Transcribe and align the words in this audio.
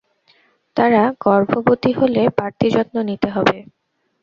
তারা 0.77 1.03
গর্ভবতী 1.23 1.91
হলে 1.99 2.21
বাড়তি 2.37 2.67
যত্ন 2.75 2.95
নিতে 3.09 3.27
হবে। 3.35 3.57